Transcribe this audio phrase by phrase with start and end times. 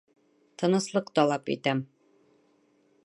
[0.61, 1.85] Тыныслыҡ талап итәм!